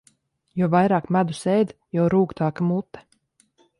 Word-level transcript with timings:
Jo 0.61 0.69
vairāk 0.75 1.11
medus 1.17 1.41
ēd, 1.55 1.75
jo 1.99 2.07
rūgtāka 2.15 2.67
mute. 2.71 3.05